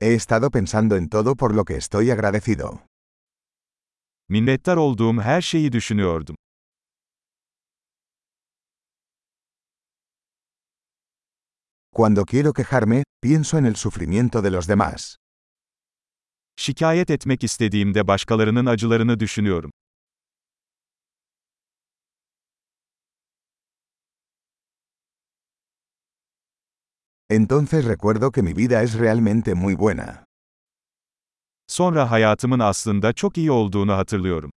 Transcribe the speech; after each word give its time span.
He 0.00 0.14
estado 0.14 0.50
pensando 0.50 0.94
en 0.94 1.08
todo 1.08 1.34
por 1.34 1.52
lo 1.56 1.64
que 1.64 1.76
estoy 1.76 2.12
agradecido. 2.12 2.86
Minnettar 4.28 4.76
olduğum 4.76 5.20
her 5.20 5.42
şeyi 5.42 5.72
düşünüyordum. 5.72 6.36
Cuando 11.92 12.24
quiero 12.24 12.52
quejarme, 12.52 13.02
pienso 13.20 13.58
en 13.58 13.64
el 13.64 13.74
sufrimiento 13.74 14.40
de 14.44 14.50
los 14.50 14.68
demás. 14.68 15.16
Şikayet 16.56 17.10
etmek 17.10 17.44
istediğimde 17.44 18.08
başkalarının 18.08 18.66
acılarını 18.66 19.20
düşünüyorum. 19.20 19.70
Entonces 27.30 27.84
recuerdo 27.84 28.30
que 28.30 28.42
mi 28.42 28.54
vida 28.54 28.82
es 28.82 28.94
realmente 28.94 29.54
muy 29.54 29.74
buena. 29.74 30.24
Sonra 31.66 32.10
hayatımın 32.10 32.58
aslında 32.58 33.12
çok 33.12 33.38
iyi 33.38 33.50
olduğunu 33.50 33.92
hatırlıyorum. 33.92 34.50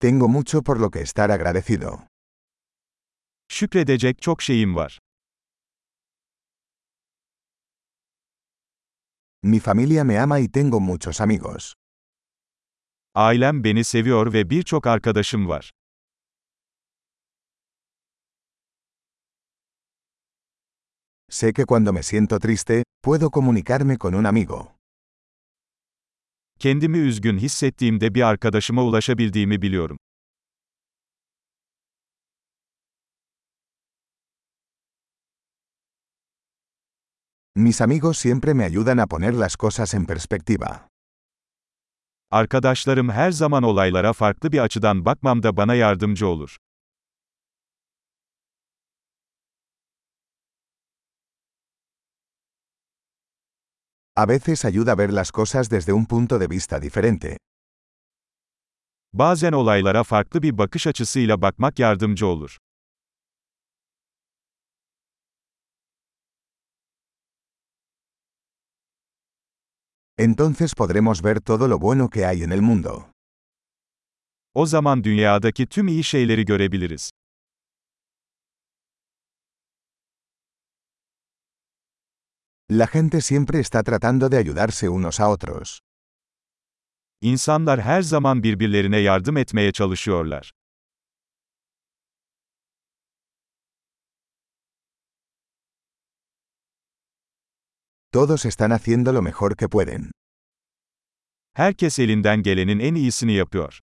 Tengo 0.00 0.28
mucho 0.28 0.62
por 0.62 0.80
lo 0.80 0.90
que 0.90 1.00
estar 1.00 1.30
agradecido. 1.30 1.98
Şükredecek 3.48 4.22
çok 4.22 4.42
şeyim 4.42 4.76
var. 4.76 4.98
Mi 9.42 9.60
familia 9.60 10.04
me 10.04 10.20
ama 10.20 10.38
y 10.38 10.48
tengo 10.48 10.80
muchos 10.80 11.20
amigos. 11.20 11.74
Ailem 13.14 13.64
beni 13.64 13.84
seviyor 13.84 14.32
ve 14.32 14.50
birçok 14.50 14.86
arkadaşım 14.86 15.48
var. 15.48 15.70
Sé 21.30 21.52
que 21.52 21.64
cuando 21.64 21.92
me 21.92 22.02
siento 22.02 22.40
triste, 22.40 22.82
puedo 23.00 23.30
comunicarme 23.30 23.98
con 23.98 24.14
un 24.14 24.26
amigo. 24.26 24.74
Kendimi 26.58 26.98
üzgün 26.98 27.38
hissettiğimde 27.38 28.14
bir 28.14 28.22
arkadaşıma 28.22 28.82
ulaşabildiğimi 28.84 29.62
biliyorum. 29.62 29.98
Mis 37.56 37.80
amigos 37.80 38.18
siempre 38.18 38.54
me 38.54 38.64
ayudan 38.64 38.98
a 38.98 39.06
poner 39.06 39.34
las 39.34 39.56
cosas 39.56 39.94
en 39.94 40.06
perspectiva. 40.06 40.88
Arkadaşlarım 42.30 43.10
her 43.10 43.30
zaman 43.30 43.62
olaylara 43.62 44.12
farklı 44.12 44.52
bir 44.52 44.58
açıdan 44.58 45.04
bakmamda 45.04 45.56
bana 45.56 45.74
yardımcı 45.74 46.26
olur. 46.26 46.56
A 54.22 54.26
veces 54.26 54.66
ayuda 54.66 54.92
a 54.92 54.96
ver 54.96 55.12
las 55.14 55.32
cosas 55.32 55.70
desde 55.70 55.94
un 55.94 56.04
punto 56.04 56.38
de 56.38 56.46
vista 56.46 56.78
diferente. 56.78 57.38
Bazen 59.12 59.52
olaylara 59.52 60.04
farklı 60.04 60.42
bir 60.42 60.58
bakış 60.58 60.86
açısıyla 60.86 61.42
bakmak 61.42 61.78
yardımcı 61.78 62.26
olur. 62.26 62.56
Entonces 70.18 70.74
podremos 70.74 71.24
ver 71.24 71.40
todo 71.40 71.68
lo 71.68 71.78
bueno 71.78 72.10
que 72.10 72.26
hay 72.26 72.42
en 72.42 72.50
el 72.50 72.60
mundo. 72.60 73.10
O 74.54 74.66
zaman 74.66 75.04
dünyadaki 75.04 75.66
tüm 75.66 75.88
iyi 75.88 76.04
şeyleri 76.04 76.44
görebiliriz. 76.44 77.10
La 82.72 82.86
gente 82.86 83.20
siempre 83.20 83.58
está 83.58 83.82
tratando 83.82 84.28
de 84.28 84.36
ayudarse 84.36 84.88
unos 84.88 85.18
a 85.18 85.28
otros. 85.28 85.80
İnsanlar 87.20 87.80
her 87.80 88.02
zaman 88.02 88.42
birbirlerine 88.42 88.98
yardım 88.98 89.36
etmeye 89.36 89.72
çalışıyorlar. 89.72 90.52
Todos 98.12 98.44
están 98.46 98.70
haciendo 98.70 99.12
lo 99.12 99.22
mejor 99.22 99.56
que 99.56 99.68
pueden. 99.68 100.10
Herkes 101.54 101.98
elinden 101.98 102.42
gelenin 102.42 102.80
en 102.80 102.94
iyisini 102.94 103.32
yapıyor. 103.32 103.80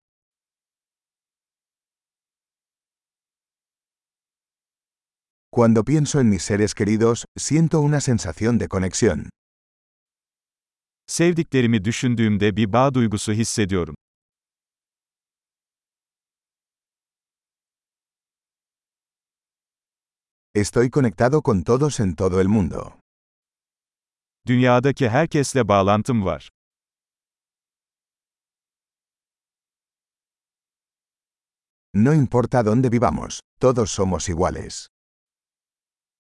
Cuando 5.55 5.85
pienso 5.85 6.19
en 6.19 6.31
mis 6.31 6.43
seres 6.43 6.75
queridos, 6.75 7.27
siento 7.39 7.81
una 7.81 8.01
sensación 8.01 8.59
de 8.59 8.67
conexión. 8.67 9.31
Sevdiklerimi 11.07 11.85
düşündüğümde 11.85 12.57
bir 12.57 12.73
bağ 12.73 12.95
duygusu 12.95 13.33
hissediyorum. 13.33 13.95
Estoy 20.55 20.91
conectado 20.91 21.43
con 21.43 21.63
todos 21.63 22.01
en 22.01 22.17
todo 22.17 22.41
el 22.41 22.49
mundo. 22.49 22.99
Dünyadaki 24.47 25.09
herkesle 25.09 25.69
bağlantım 25.69 26.25
var. 26.25 26.49
No 31.95 32.13
importa 32.13 32.65
dónde 32.65 32.91
vivamos, 32.91 33.41
todos 33.61 33.91
somos 33.91 34.29
iguales. 34.29 34.94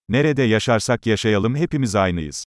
Nerede 0.08 0.42
yaşarsak 0.42 1.06
yaşayalım 1.06 1.56
hepimiz 1.56 1.94
aynıyız. 1.94 2.44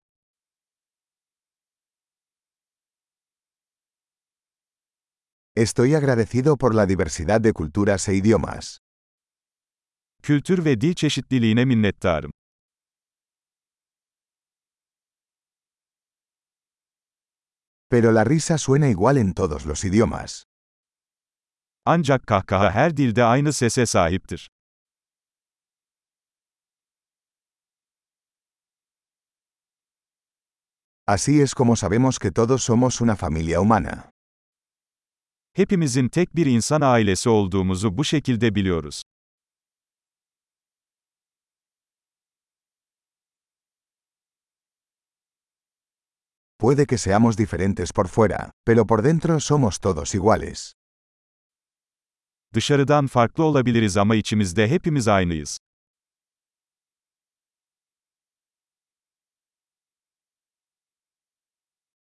Estoy 5.55 5.95
agradecido 5.95 6.57
por 6.57 6.75
la 6.75 6.89
diversidad 6.89 7.41
de 7.43 7.53
culturas 7.53 8.09
e 8.09 8.13
idiomas. 8.15 8.77
Kültür 10.23 10.65
ve 10.65 10.81
dil 10.81 10.93
çeşitliliğine 10.93 11.65
minnettarım. 11.65 12.31
Pero 17.89 18.15
la 18.15 18.25
risa 18.25 18.57
suena 18.57 18.87
igual 18.87 19.17
en 19.17 19.33
todos 19.33 19.65
los 19.65 19.85
idiomas. 19.85 20.43
Ancak 21.85 22.27
kahkaha 22.27 22.71
her 22.71 22.97
dilde 22.97 23.23
aynı 23.23 23.53
sese 23.53 23.85
sahiptir. 23.85 24.49
Así 31.09 31.39
es 31.39 31.55
como 31.55 31.77
sabemos 31.77 32.19
que 32.19 32.31
todos 32.31 32.63
somos 32.63 32.99
una 32.99 33.15
familia 33.15 33.61
humana. 33.61 34.11
Hepimizin 35.53 36.09
tek 36.09 36.35
bir 36.35 36.45
insan 36.45 36.81
ailesi 36.81 37.29
olduğumuzu 37.29 37.97
bu 37.97 38.03
şekilde 38.03 38.55
biliyoruz. 38.55 39.03
Puede 46.59 46.85
que 46.85 46.97
seamos 46.97 47.37
diferentes 47.37 47.91
por 47.93 48.07
fuera, 48.07 48.51
pero 48.65 48.85
por 48.85 49.03
dentro 49.03 49.39
somos 49.39 49.79
todos 49.79 50.15
iguales. 50.15 50.73
Dışarıdan 52.53 53.07
farklı 53.07 53.43
olabiliriz 53.43 53.97
ama 53.97 54.15
içimizde 54.15 54.67
hepimiz 54.67 55.07
aynıyız. 55.07 55.59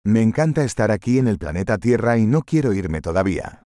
Me 0.06 0.22
encanta 0.22 0.62
estar 0.62 0.92
aquí 0.92 1.18
en 1.18 1.26
el 1.26 1.36
planeta 1.36 1.78
Tierra 1.78 2.16
y 2.16 2.26
no 2.26 2.42
quiero 2.42 2.72
irme 2.72 3.00
todavía. 3.00 3.64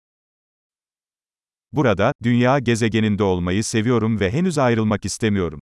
Burada, 1.72 2.12
dünya 2.24 2.60
gezegeninde 2.60 3.24
olmayı 3.24 3.64
seviyorum 3.64 4.20
ve 4.20 4.32
henüz 4.32 4.58
ayrılmak 4.58 5.06
istemiyorum. 5.06 5.60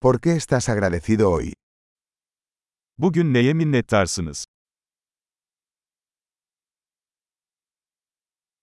¿Por 0.00 0.20
qué 0.20 0.36
estás 0.36 0.68
agradecido 0.68 1.30
hoy? 1.30 1.52
Bugün 2.98 3.34
neye 3.34 3.54
minnettarsınız? 3.54 4.46